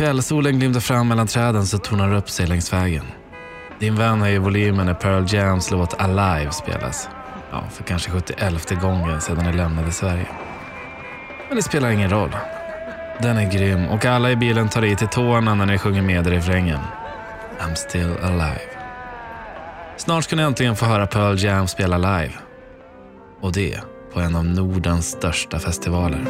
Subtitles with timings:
[0.00, 3.04] kvällssolen glimtar fram mellan träden så tornar det upp sig längs vägen.
[3.78, 7.08] Din vän höjer volymen när Pearl Jams låt Alive spelas.
[7.50, 10.26] Ja, för kanske 71 gången sedan de lämnade Sverige.
[11.48, 12.36] Men det spelar ingen roll.
[13.22, 16.26] Den är grym och alla i bilen tar i till tårna när ni sjunger med
[16.26, 16.80] i refrängen.
[17.58, 18.60] I'm still alive.
[19.96, 22.32] Snart ska ni äntligen få höra Pearl Jam spela live.
[23.40, 23.80] Och det
[24.12, 26.20] på en av Nordens största festivaler.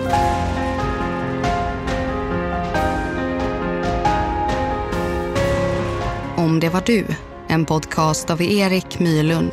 [6.50, 7.06] Om det var du,
[7.48, 9.52] en podcast av Erik Mylund.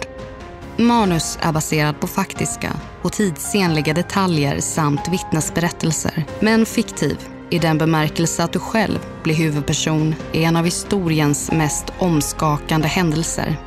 [0.77, 7.17] Manus är baserad på faktiska och tidsenliga detaljer samt vittnesberättelser, men fiktiv
[7.49, 13.57] i den bemärkelse att du själv blir huvudperson i en av historiens mest omskakande händelser.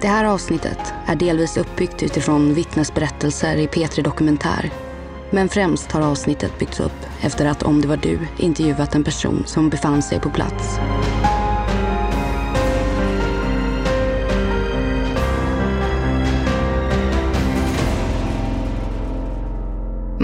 [0.00, 4.70] Det här avsnittet är delvis uppbyggt utifrån vittnesberättelser i P3 Dokumentär.
[5.30, 9.42] Men främst har avsnittet byggts upp efter att Om det var du intervjuat en person
[9.46, 10.78] som befann sig på plats.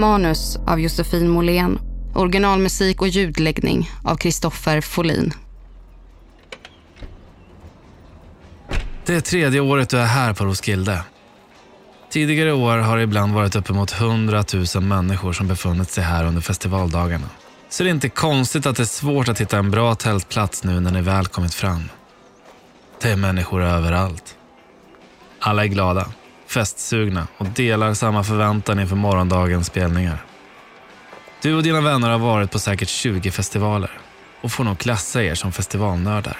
[0.01, 1.79] Manus av Josefin Måhlén.
[2.13, 5.33] Originalmusik och ljudläggning av Kristoffer Folin.
[9.05, 11.03] Det är tredje året du är här på Roskilde.
[12.09, 14.43] Tidigare år har det ibland varit uppemot 100
[14.75, 17.29] 000 människor som befunnit sig här under festivaldagarna.
[17.69, 20.79] Så det är inte konstigt att det är svårt att hitta en bra tältplats nu
[20.79, 21.89] när ni väl kommit fram.
[23.01, 24.35] Det är människor överallt.
[25.39, 26.05] Alla är glada,
[26.51, 30.25] festsugna och delar samma förväntan inför morgondagens spelningar.
[31.41, 33.91] Du och dina vänner har varit på säkert 20 festivaler
[34.41, 36.37] och får nog klassa er som festivalnördar.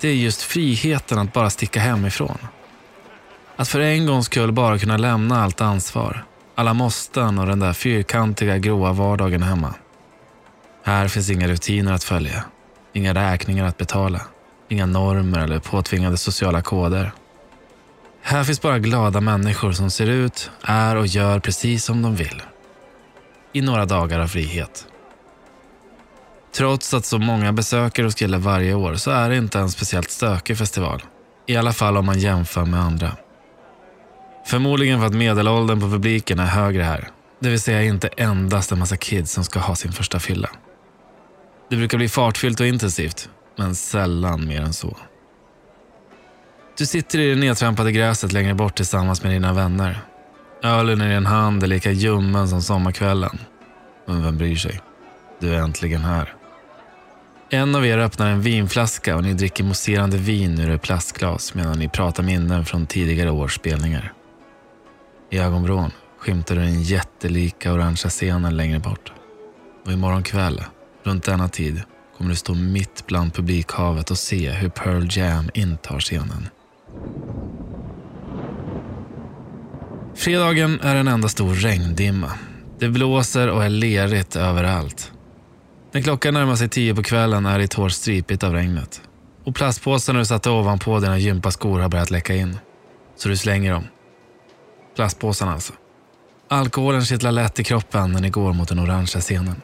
[0.00, 2.38] Det är just friheten att bara sticka hemifrån.
[3.56, 7.72] Att för en gångs skull bara kunna lämna allt ansvar, alla måsten och den där
[7.72, 9.74] fyrkantiga gråa vardagen hemma.
[10.84, 12.44] Här finns inga rutiner att följa,
[12.92, 14.20] inga räkningar att betala,
[14.68, 17.12] inga normer eller påtvingade sociala koder.
[18.28, 22.42] Här finns bara glada människor som ser ut, är och gör precis som de vill.
[23.52, 24.86] I några dagar av frihet.
[26.56, 30.58] Trots att så många besöker Roskilde varje år så är det inte en speciellt stökig
[30.58, 31.02] festival.
[31.46, 33.16] I alla fall om man jämför med andra.
[34.46, 37.08] Förmodligen för att medelåldern på publiken är högre här.
[37.40, 40.50] Det vill säga inte endast en massa kids som ska ha sin första fylla.
[41.70, 44.96] Det brukar bli fartfyllt och intensivt, men sällan mer än så.
[46.78, 50.00] Du sitter i det nedtrampade gräset längre bort tillsammans med dina vänner.
[50.62, 53.38] Ölen i din hand är lika ljummen som sommarkvällen.
[54.06, 54.80] Men vem bryr sig?
[55.40, 56.34] Du är äntligen här.
[57.50, 61.78] En av er öppnar en vinflaska och ni dricker mousserande vin ur ett plastglas medan
[61.78, 64.12] ni pratar minnen från tidigare års spelningar.
[65.30, 69.12] I ögonvrån skymtar du den jättelika orangea scenen längre bort.
[69.86, 70.64] Och imorgon kväll,
[71.02, 71.82] runt denna tid,
[72.16, 76.48] kommer du stå mitt bland publikhavet och se hur Pearl Jam intar scenen.
[80.14, 82.32] Fredagen är en enda stor regndimma.
[82.78, 85.12] Det blåser och är lerigt överallt.
[85.92, 89.02] När klockan närmar sig tio på kvällen är ditt hår stripigt av regnet.
[89.44, 92.58] Och plastpåsarna du satte ovanpå dina gympaskor har börjat läcka in.
[93.16, 93.84] Så du slänger dem.
[94.96, 95.72] Plastpåsarna alltså.
[96.48, 99.62] Alkoholen kittlar lätt i kroppen när ni går mot den orangea scenen.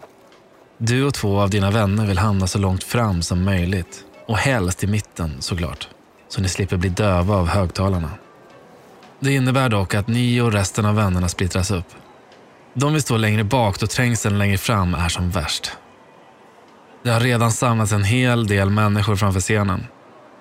[0.79, 4.05] Du och två av dina vänner vill hamna så långt fram som möjligt.
[4.27, 5.89] Och helst i mitten såklart.
[6.35, 8.11] Så ni slipper bli döva av högtalarna.
[9.21, 11.87] Det innebär dock att ni och resten av vännerna splittras upp.
[12.75, 15.73] De vill stå längre bak då trängseln längre fram är som värst.
[17.03, 19.87] Det har redan samlats en hel del människor framför scenen.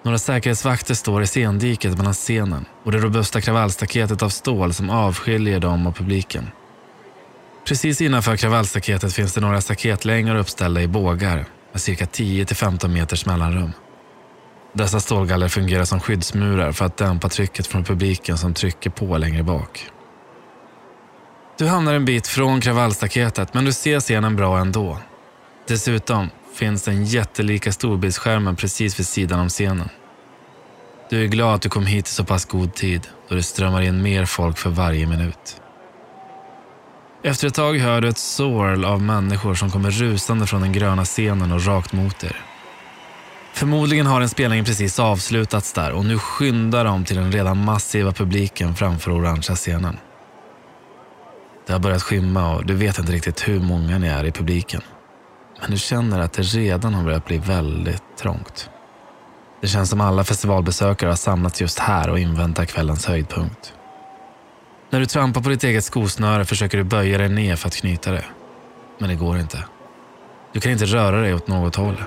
[0.03, 5.59] Några säkerhetsvakter står i scendiket mellan scenen och det robusta kravallstaketet av stål som avskiljer
[5.59, 6.49] dem och publiken.
[7.67, 13.71] Precis innanför kravallstaketet finns det några staketlängor uppställda i bågar med cirka 10-15 meters mellanrum.
[14.73, 19.43] Dessa stålgaller fungerar som skyddsmurar för att dämpa trycket från publiken som trycker på längre
[19.43, 19.89] bak.
[21.57, 24.97] Du hamnar en bit från kravallstaketet men du ser scenen bra ändå.
[25.67, 29.89] Dessutom finns den jättelika storbildsskärmen precis vid sidan om scenen.
[31.09, 33.81] Du är glad att du kom hit i så pass god tid då det strömmar
[33.81, 35.61] in mer folk för varje minut.
[37.23, 41.05] Efter ett tag hör du ett sorl av människor som kommer rusande från den gröna
[41.05, 42.52] scenen och rakt mot er.
[43.53, 48.11] Förmodligen har en spelning precis avslutats där och nu skyndar de till den redan massiva
[48.11, 49.97] publiken framför orangea scenen.
[51.67, 54.81] Det har börjat skymma och du vet inte riktigt hur många ni är i publiken.
[55.61, 58.69] Men du känner att det redan har börjat bli väldigt trångt.
[59.61, 63.73] Det känns som alla festivalbesökare har samlats just här och inväntar kvällens höjdpunkt.
[64.89, 68.11] När du trampar på ditt eget skosnöre försöker du böja dig ner för att knyta
[68.11, 68.25] det.
[68.99, 69.63] Men det går inte.
[70.53, 72.03] Du kan inte röra dig åt något håll.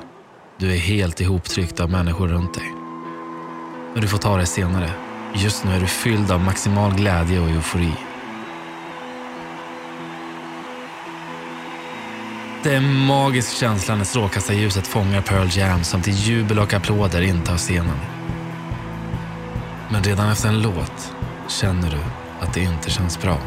[0.58, 2.73] Du är helt ihoptryckt av människor runt dig.
[3.93, 4.91] Men du får ta det senare.
[5.35, 7.93] Just nu är du fylld av maximal glädje och eufori.
[12.62, 17.23] Det är en magisk känsla när strålkastarljuset fångar Pearl Jam som till jubel och applåder
[17.23, 17.99] intar scenen.
[19.91, 21.14] Men redan efter en låt
[21.49, 22.00] känner du
[22.41, 23.38] att det inte känns bra.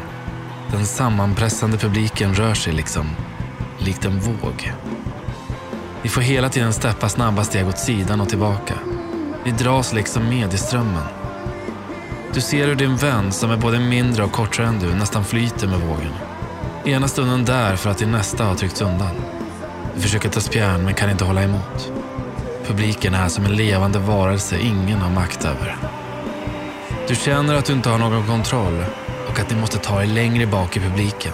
[0.72, 3.10] Den sammanpressande publiken rör sig liksom,
[3.78, 4.72] likt en våg.
[6.02, 8.74] Vi får hela tiden steppa snabba steg åt sidan och tillbaka.
[9.44, 11.04] Vi dras liksom med i strömmen.
[12.34, 15.66] Du ser hur din vän, som är både mindre och kortare än du, nästan flyter
[15.66, 16.12] med vågen.
[16.84, 19.14] Ena stunden där för att din nästa har tryckts undan.
[19.94, 21.92] Du försöker ta spjärn men kan inte hålla emot.
[22.66, 25.76] Publiken är som en levande varelse ingen har makt över.
[27.08, 28.84] Du känner att du inte har någon kontroll
[29.28, 31.32] och att ni måste ta er längre bak i publiken.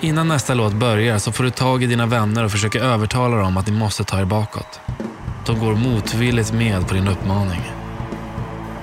[0.00, 3.56] Innan nästa låt börjar så får du tag i dina vänner och försöker övertala dem
[3.56, 4.80] att ni måste ta er bakåt.
[5.46, 7.60] De går motvilligt med på din uppmaning.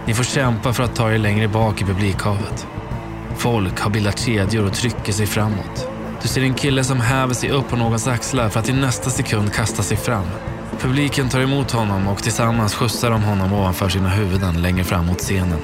[0.05, 2.67] Ni får kämpa för att ta er längre bak i publikhavet.
[3.37, 5.87] Folk har bildat kedjor och trycker sig framåt.
[6.21, 9.09] Du ser en kille som häver sig upp på någons axlar för att i nästa
[9.09, 10.25] sekund kasta sig fram.
[10.79, 15.19] Publiken tar emot honom och tillsammans skjutsar de honom ovanför sina huvuden längre fram mot
[15.19, 15.59] scenen.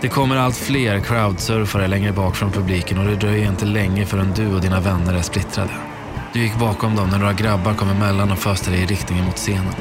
[0.00, 4.32] Det kommer allt fler crowdsurfare längre bak från publiken och det dröjer inte länge förrän
[4.36, 5.70] du och dina vänner är splittrade.
[6.32, 9.36] Du gick bakom dem när några grabbar kom emellan och föste dig i riktningen mot
[9.36, 9.74] scenen.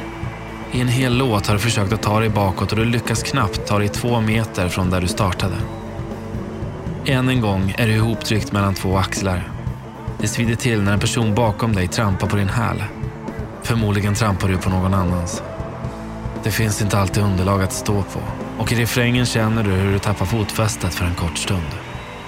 [0.71, 3.67] I en hel låt har du försökt att ta dig bakåt och du lyckas knappt
[3.67, 5.55] ta dig två meter från där du startade.
[7.05, 9.51] Än en gång är du ihoptryckt mellan två axlar.
[10.19, 12.83] Det svider till när en person bakom dig trampar på din häl.
[13.63, 15.43] Förmodligen trampar du på någon annans.
[16.43, 19.99] Det finns inte alltid underlag att stå på och i refrängen känner du hur du
[19.99, 21.67] tappar fotfästet för en kort stund.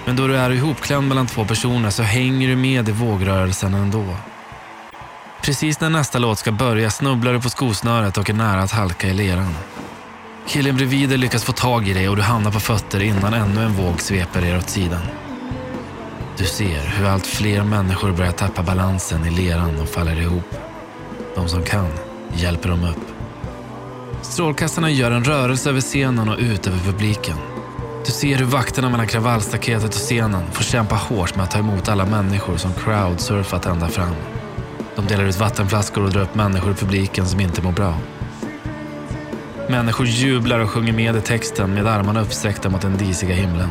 [0.05, 4.05] Men då du är ihopklämd mellan två personer så hänger du med i vågrörelsen ändå.
[5.41, 9.07] Precis när nästa låt ska börja snubblar du på skosnöret och är nära att halka
[9.07, 9.55] i leran.
[10.47, 13.63] Killen bredvid dig lyckas få tag i dig och du hamnar på fötter innan ännu
[13.63, 15.01] en våg sveper er åt sidan.
[16.37, 20.55] Du ser hur allt fler människor börjar tappa balansen i leran och faller ihop.
[21.35, 21.89] De som kan
[22.33, 23.14] hjälper dem upp.
[24.29, 27.37] Strålkastarna gör en rörelse över scenen och ut över publiken.
[28.05, 31.89] Du ser hur vakterna mellan kravallstaketet och scenen får kämpa hårt med att ta emot
[31.89, 34.15] alla människor som crowdsurfat ända fram.
[34.95, 37.97] De delar ut vattenflaskor och drar upp människor i publiken som inte mår bra.
[39.69, 43.69] Människor jublar och sjunger med i texten med armarna uppsträckta mot den disiga himlen.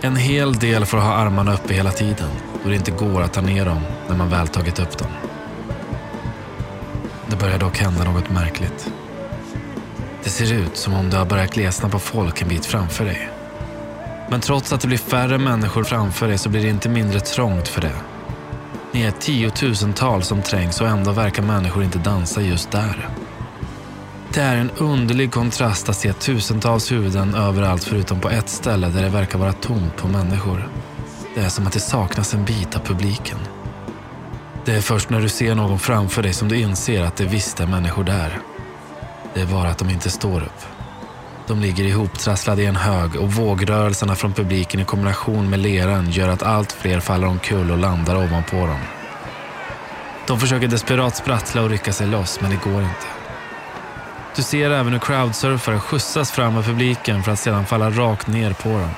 [0.00, 2.30] En hel del får ha armarna uppe hela tiden
[2.62, 5.10] då det inte går att ta ner dem när man väl tagit upp dem.
[7.26, 8.90] Det börjar dock hända något märkligt.
[10.26, 13.30] Det ser ut som om det har börjat glesna på folk en bit framför dig.
[14.30, 17.68] Men trots att det blir färre människor framför dig så blir det inte mindre trångt
[17.68, 17.92] för det.
[18.92, 23.08] Ni är tiotusentals som trängs och ändå verkar människor inte dansa just där.
[24.32, 29.02] Det är en underlig kontrast att se tusentals huvuden överallt förutom på ett ställe där
[29.02, 30.68] det verkar vara tomt på människor.
[31.34, 33.38] Det är som att det saknas en bit av publiken.
[34.64, 37.60] Det är först när du ser någon framför dig som du inser att det visst
[37.60, 38.40] är människor där.
[39.36, 40.66] Det är bara att de inte står upp.
[41.46, 46.28] De ligger ihoptrasslade i en hög och vågrörelserna från publiken i kombination med leran gör
[46.28, 48.80] att allt fler faller omkull och landar ovanpå dem.
[50.26, 53.06] De försöker desperat sprattla och rycka sig loss, men det går inte.
[54.36, 58.52] Du ser även hur crowdsurfare skjutsas fram av publiken för att sedan falla rakt ner
[58.52, 58.90] på dem.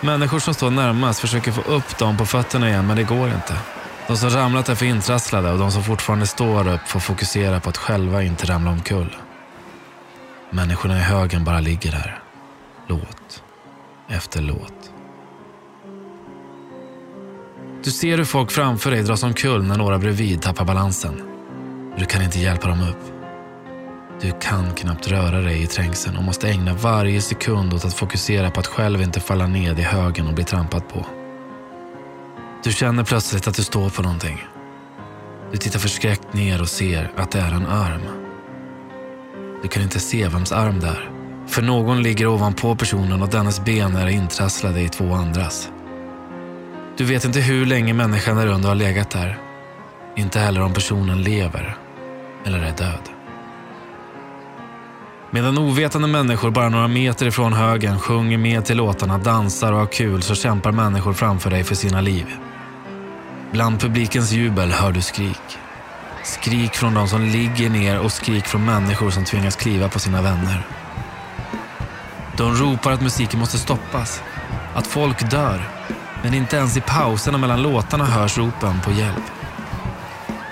[0.00, 3.54] Människor som står närmast försöker få upp dem på fötterna igen, men det går inte.
[4.06, 7.68] De som ramlat är för intrasslade och de som fortfarande står upp får fokusera på
[7.68, 9.16] att själva inte ramla omkull.
[10.50, 12.22] Människorna i högen bara ligger där.
[12.86, 13.42] Låt
[14.12, 14.90] efter låt.
[17.84, 21.22] Du ser hur folk framför dig dras omkull när några bredvid tappar balansen.
[21.98, 23.12] Du kan inte hjälpa dem upp.
[24.20, 28.50] Du kan knappt röra dig i trängseln och måste ägna varje sekund åt att fokusera
[28.50, 31.06] på att själv inte falla ned i högen och bli trampad på.
[32.64, 34.44] Du känner plötsligt att du står på någonting.
[35.50, 38.02] Du tittar förskräckt ner och ser att det är en arm.
[39.62, 41.10] Du kan inte se vems arm det är.
[41.46, 45.68] För någon ligger ovanpå personen och dennes ben är intrasslade i två andras.
[46.96, 49.38] Du vet inte hur länge människan där under har legat där.
[50.16, 51.76] Inte heller om personen lever
[52.44, 53.08] eller är död.
[55.30, 59.86] Medan ovetande människor bara några meter ifrån högen sjunger med till låtarna, dansar och har
[59.86, 62.26] kul så kämpar människor framför dig för sina liv.
[63.52, 65.58] Bland publikens jubel hör du skrik.
[66.24, 70.22] Skrik från de som ligger ner och skrik från människor som tvingas kliva på sina
[70.22, 70.66] vänner.
[72.36, 74.22] De ropar att musiken måste stoppas,
[74.74, 75.68] att folk dör.
[76.22, 79.24] Men inte ens i pauserna mellan låtarna hörs ropen på hjälp.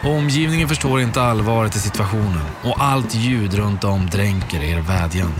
[0.04, 5.35] Omgivningen förstår inte allvaret i situationen och allt ljud runt om dränker er vädjan.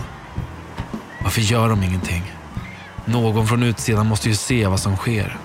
[1.23, 2.23] Varför gör de ingenting?
[3.05, 5.37] Någon från utsidan måste ju se vad som sker.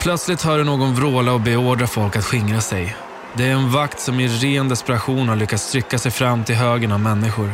[0.00, 2.96] Plötsligt hör du någon vråla och beordra folk att skingra sig.
[3.34, 6.92] Det är en vakt som i ren desperation har lyckats trycka sig fram till högen
[6.92, 7.52] av människor.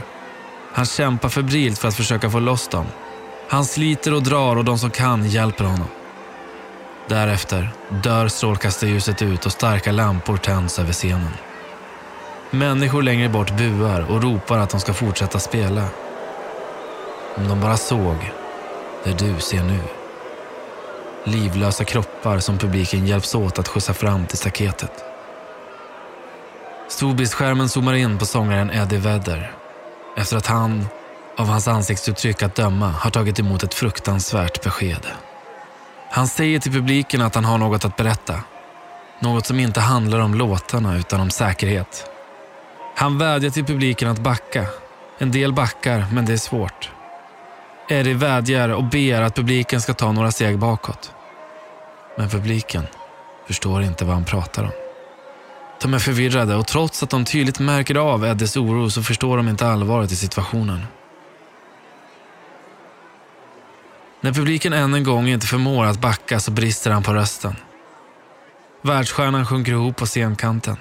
[0.73, 2.87] Han kämpar febrilt för att försöka få loss dem.
[3.49, 5.87] Han sliter och drar och de som kan hjälper honom.
[7.09, 11.33] Därefter dör strålkastarljuset ut och starka lampor tänds över scenen.
[12.51, 15.85] Människor längre bort buar och ropar att de ska fortsätta spela.
[17.37, 18.33] Om de bara såg
[19.05, 19.81] det du ser nu.
[21.29, 25.05] Livlösa kroppar som publiken hjälps åt att skjutsa fram till staketet.
[26.89, 29.53] Storbildsskärmen zoomar in på sångaren Eddie Vedder
[30.17, 30.87] efter att han,
[31.37, 35.07] av hans ansiktsuttryck att döma, har tagit emot ett fruktansvärt besked.
[36.11, 38.41] Han säger till publiken att han har något att berätta.
[39.21, 42.11] Något som inte handlar om låtarna utan om säkerhet.
[42.97, 44.67] Han vädjar till publiken att backa.
[45.19, 46.91] En del backar, men det är svårt.
[47.89, 51.13] Eddie vädjar och ber att publiken ska ta några steg bakåt.
[52.17, 52.87] Men publiken
[53.47, 54.71] förstår inte vad han pratar om.
[55.83, 59.49] De är förvirrade och trots att de tydligt märker av Eddies oro så förstår de
[59.49, 60.83] inte allvaret i situationen.
[64.21, 67.57] När publiken än en gång inte förmår att backa så brister han på rösten.
[68.83, 70.77] Världsstjärnan sjunker ihop på scenkanten.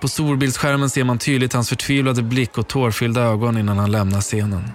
[0.00, 4.70] På storbildsskärmen ser man tydligt hans förtvivlade blick och tårfyllda ögon innan han lämnar scenen.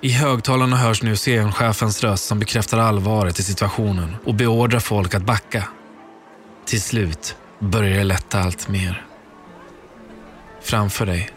[0.00, 5.22] I högtalarna hörs nu scenchefens röst som bekräftar allvaret i situationen och beordrar folk att
[5.22, 5.68] backa.
[6.64, 9.06] Till slut börjar det lätta allt mer.
[10.62, 11.30] Framför dig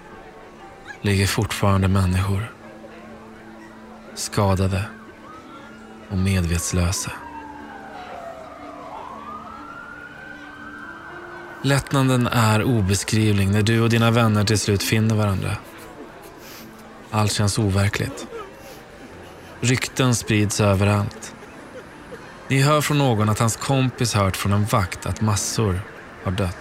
[1.01, 2.51] ligger fortfarande människor.
[4.15, 4.83] Skadade
[6.09, 7.11] och medvetslösa.
[11.61, 15.57] Lättnaden är obeskrivlig när du och dina vänner till slut finner varandra.
[17.11, 18.27] Allt känns overkligt.
[19.63, 21.35] Rykten sprids överallt.
[22.47, 25.81] Ni hör från någon att hans kompis hört från en vakt att massor
[26.23, 26.57] har dött.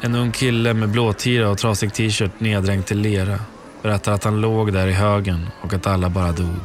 [0.00, 3.40] En ung kille med blåtira och trasig t-shirt neddränkt till lera
[3.82, 6.60] berättar att han låg där i högen och att alla bara dog.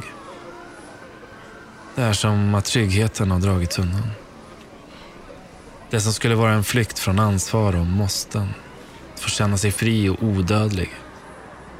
[1.94, 4.10] Det är som att tryggheten har dragits undan.
[5.90, 8.48] Det som skulle vara en flykt från ansvar och måsten,
[9.14, 10.90] att få känna sig fri och odödlig,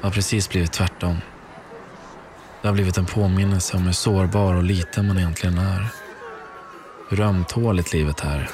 [0.01, 1.17] har precis blivit tvärtom.
[2.65, 5.87] Det har blivit en påminnelse om hur sårbar och liten man egentligen är.
[7.09, 8.49] Hur ömtåligt livet är.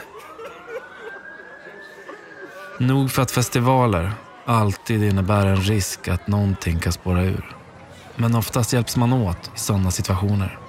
[2.77, 4.12] Nog för att festivaler
[4.46, 7.56] alltid innebär en risk att någonting kan spåra ur.
[8.15, 10.60] Men oftast hjälps man åt i sådana situationer.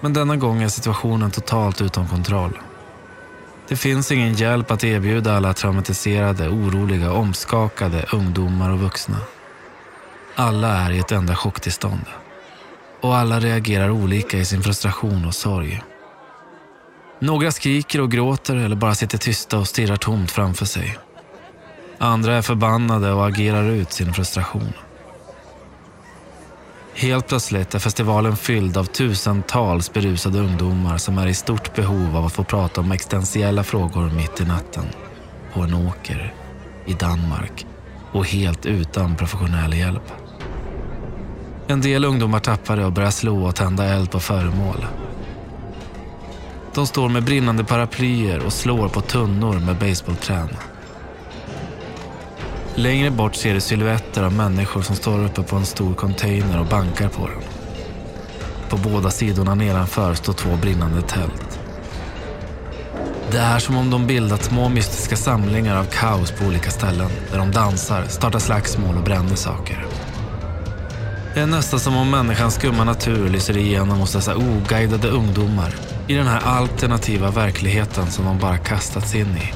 [0.00, 2.58] Men denna gång är situationen totalt utom kontroll.
[3.68, 9.18] Det finns ingen hjälp att erbjuda alla traumatiserade, oroliga, omskakade ungdomar och vuxna.
[10.34, 12.04] Alla är i ett enda chocktillstånd.
[13.00, 15.82] Och alla reagerar olika i sin frustration och sorg.
[17.20, 20.98] Några skriker och gråter eller bara sitter tysta och stirrar tomt framför sig.
[21.98, 24.72] Andra är förbannade och agerar ut sin frustration.
[26.94, 32.26] Helt plötsligt är festivalen fylld av tusentals berusade ungdomar som är i stort behov av
[32.26, 34.84] att få prata om existentiella frågor mitt i natten.
[35.52, 36.34] På en åker,
[36.86, 37.66] i Danmark
[38.12, 40.12] och helt utan professionell hjälp.
[41.70, 44.86] En del ungdomar tappar det och börjar slå och tända eld på föremål.
[46.74, 50.48] De står med brinnande paraplyer och slår på tunnor med baseballträn.
[52.74, 56.66] Längre bort ser du silhuetter av människor som står uppe på en stor container och
[56.66, 57.42] bankar på den.
[58.68, 61.60] På båda sidorna nedanför står två brinnande tält.
[63.30, 67.38] Det är som om de bildat små mystiska samlingar av kaos på olika ställen där
[67.38, 69.86] de dansar, startar slagsmål och bränner saker.
[71.34, 75.74] Det är nästan som om människans skumma natur lyser igenom hos dessa oguidade ungdomar
[76.06, 79.52] i den här alternativa verkligheten som de bara kastats in i.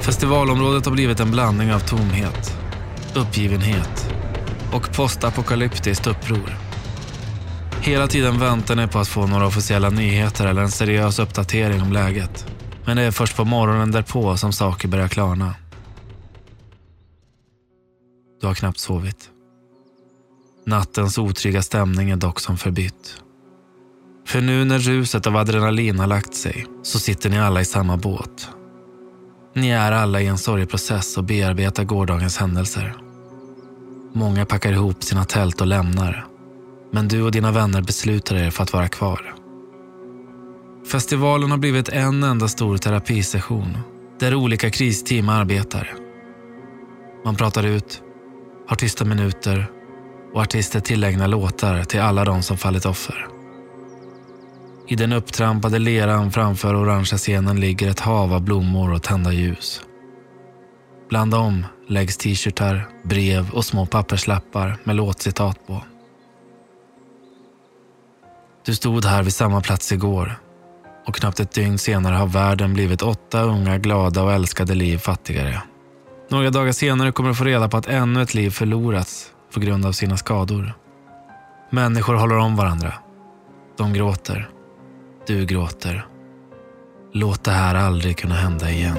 [0.00, 2.56] Festivalområdet har blivit en blandning av tomhet,
[3.14, 4.10] uppgivenhet
[4.72, 6.56] och postapokalyptiskt uppror.
[7.82, 11.92] Hela tiden väntar ni på att få några officiella nyheter eller en seriös uppdatering om
[11.92, 12.46] läget.
[12.84, 15.54] Men det är först på morgonen därpå som saker börjar klarna.
[18.40, 19.30] Du har knappt sovit.
[20.70, 23.22] Nattens otrygga stämning är dock som förbytt.
[24.26, 27.96] För nu när ruset av adrenalin har lagt sig så sitter ni alla i samma
[27.96, 28.50] båt.
[29.54, 32.96] Ni är alla i en sorgeprocess och bearbetar gårdagens händelser.
[34.12, 36.26] Många packar ihop sina tält och lämnar.
[36.92, 39.34] Men du och dina vänner beslutar er för att vara kvar.
[40.90, 43.78] Festivalen har blivit en enda stor terapisession
[44.20, 45.94] där olika kristeam arbetar.
[47.24, 48.02] Man pratar ut,
[48.68, 49.79] har tysta minuter
[50.32, 53.26] och artister tillägnar låtar till alla de som fallit offer.
[54.88, 59.82] I den upptrampade leran framför orangea scenen ligger ett hav av blommor och tända ljus.
[61.08, 65.82] Bland dem läggs t-shirtar, brev och små papperslappar med låtcitat på.
[68.66, 70.40] Du stod här vid samma plats igår
[71.06, 75.62] och knappt ett dygn senare har världen blivit åtta unga, glada och älskade liv fattigare.
[76.30, 79.86] Några dagar senare kommer du få reda på att ännu ett liv förlorats på grund
[79.86, 80.74] av sina skador.
[81.70, 82.94] Människor håller om varandra.
[83.76, 84.50] De gråter.
[85.26, 86.06] Du gråter.
[87.12, 88.96] Låt det här aldrig kunna hända igen.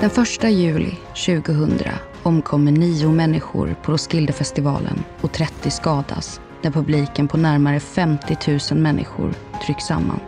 [0.00, 1.78] Den 1 juli 2000
[2.22, 8.36] omkommer nio människor på Roskildefestivalen och 30 skadas när publiken på närmare 50
[8.72, 9.34] 000 människor
[9.66, 10.20] trycks samman.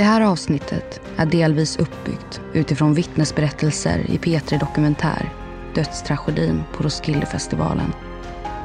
[0.00, 5.32] Det här avsnittet är delvis uppbyggt utifrån vittnesberättelser i P3 Dokumentär,
[5.74, 7.92] dödstragedin på Roskildefestivalen.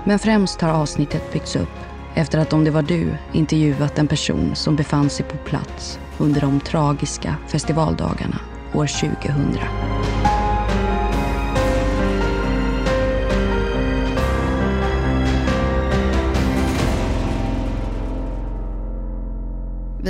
[0.05, 1.77] Men främst har avsnittet byggts upp
[2.13, 6.41] efter att Om det var du intervjuat en person som befann sig på plats under
[6.41, 8.39] de tragiska festivaldagarna
[8.73, 10.14] år 2000.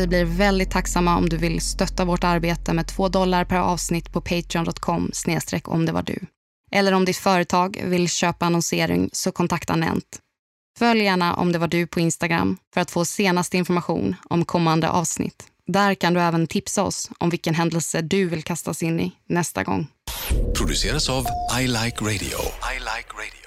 [0.06, 4.12] Vi blir väldigt tacksamma om du vill stötta vårt arbete med två dollar per avsnitt
[4.12, 6.20] på patreon.com snedstreck om det var du.
[6.72, 10.20] Eller om ditt företag vill köpa annonsering så kontakta Nent.
[10.80, 14.90] Följ gärna om det var du på Instagram för att få senaste information om kommande
[14.90, 15.44] avsnitt.
[15.68, 19.64] Där kan du även tipsa oss om vilken händelse du vill kastas in i nästa
[19.64, 19.88] gång.
[20.58, 21.26] Produceras av
[21.62, 22.40] I Like Radio.
[22.76, 23.45] I like radio.